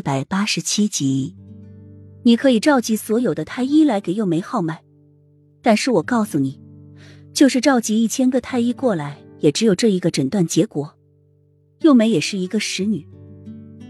[0.00, 1.36] 百八十七集，
[2.22, 4.80] 你可以召集所有的太医来给幼梅号脉，
[5.62, 6.60] 但是我告诉你，
[7.32, 10.96] 就是召集一千个太医过来，也只有这一个诊断结果。
[11.80, 13.06] 幼梅也是一个使女，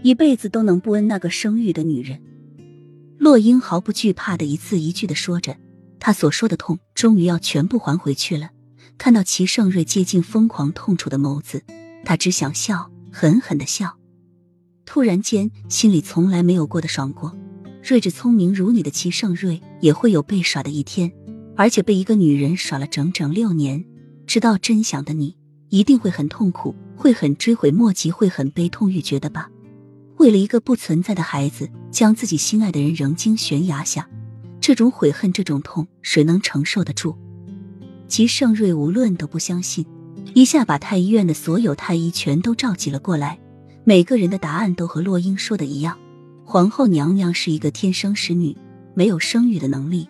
[0.01, 2.21] 一辈子都能不恩那个生育的女人。
[3.17, 5.55] 洛英毫不惧怕的一字一句的说着，
[5.99, 8.49] 她所说的痛终于要全部还回去了。
[8.97, 11.63] 看到齐盛瑞接近疯狂痛楚的眸子，
[12.05, 13.97] 她只想笑，狠狠的笑。
[14.85, 17.35] 突然间，心里从来没有过的爽过。
[17.81, 21.11] 睿智聪明如你的齐盛瑞也会有被耍的一天，
[21.55, 23.83] 而且被一个女人耍了整整六年。
[24.27, 25.35] 知道真相的你
[25.69, 29.49] 一定会很痛苦，会很追悔莫及，会很悲痛欲绝的吧？
[30.17, 34.07] 为了一个不存在的孩子，将自己心爱的人扔进悬崖下，
[34.59, 37.17] 这种悔恨，这种痛，谁能承受得住？
[38.07, 39.85] 齐盛瑞无论都不相信，
[40.35, 43.39] 一下把太医院的所有太医全都召集了过来。
[43.83, 45.97] 每个人的答案都和洛英说的一样，
[46.45, 48.55] 皇后娘娘是一个天生使女，
[48.93, 50.07] 没有生育的能力。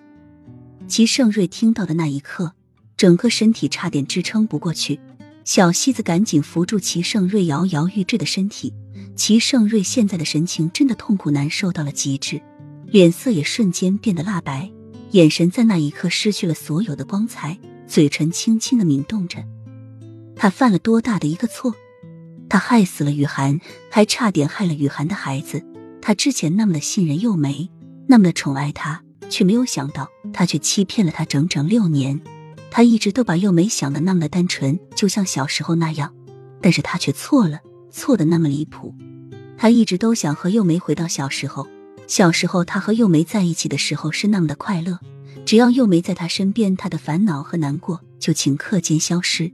[0.88, 2.52] 齐盛瑞听到的那一刻，
[2.97, 5.00] 整个身体差点支撑不过去。
[5.45, 8.73] 小西子赶紧扶住齐盛瑞摇摇欲坠的身体。
[9.16, 12.41] 齐盛瑞现在的神情真的痛苦难受到了极致，
[12.88, 14.69] 脸色也瞬间变得蜡白，
[15.11, 19.44] 眼神在那一刻失去了所有的光彩，嘴唇轻轻的抿动着。
[20.35, 21.73] 他犯了多大的一个错？
[22.52, 25.63] 他害死了雨涵，还差点害了雨涵的孩子。
[26.02, 27.69] 他之前那么的信任幼梅，
[28.07, 32.19] 那么的宠爱她，却没有想到，他却欺骗了她整整六年。
[32.69, 36.13] 他一直都把幼梅想的那么的单纯，就像小时候那样，
[36.59, 38.94] 但是他却错了，错的那么离谱。
[39.57, 41.66] 他一直都想和幼梅回到小时候，
[42.05, 44.99] 小时候他和幼梅在一起的时候是那么的快乐，
[45.45, 49.49] 只要幼梅在他身边，他的烦恼和难过就顷刻间消失。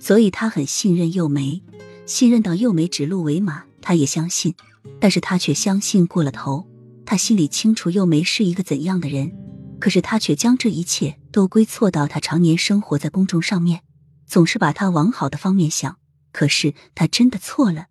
[0.00, 1.60] 所以他很信任幼梅。
[2.08, 4.54] 信任到幼梅指鹿为马，他也相信，
[4.98, 6.66] 但是他却相信过了头。
[7.04, 9.30] 他心里清楚幼梅是一个怎样的人，
[9.78, 13.82] 可是他却将这一切都归错到他常年生活在公众上面，
[14.26, 15.98] 总是把他往好的方面想。
[16.32, 17.88] 可是他真的错了，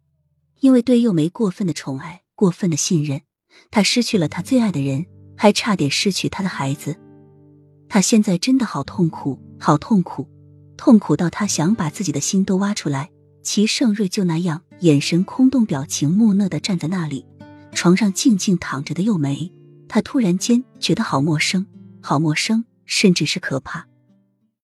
[0.62, 3.22] 因为对幼梅过分的宠爱、过分的信任，
[3.70, 5.06] 他失去了他最爱的人，
[5.36, 6.96] 还差点失去他的孩子。
[7.88, 10.28] 他现在真的好痛苦，好痛苦，
[10.76, 13.12] 痛苦到他想把自己的心都挖出来。
[13.48, 17.26] 齐盛瑞就那样，眼神空洞，表情木讷的站在那里。
[17.72, 19.54] 床上静静躺着的幼梅，
[19.88, 21.66] 他突然间觉得好陌生，
[22.02, 23.88] 好陌生，甚至是可怕。